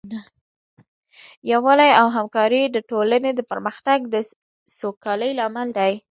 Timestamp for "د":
2.69-2.77, 3.35-3.39